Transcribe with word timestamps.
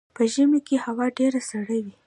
په 0.15 0.23
ژمي 0.33 0.59
کې 0.67 0.75
هوا 0.85 1.05
ډیره 1.17 1.41
سړه 1.49 1.77
وي 1.83 1.95